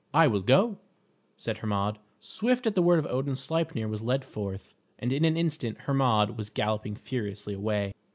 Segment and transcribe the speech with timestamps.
[0.15, 0.79] "I will go,"
[1.37, 5.37] said Hermod; swift at the word of Odin Sleipner was led forth, and in an
[5.37, 7.93] instant Hermod was galloping furiously away.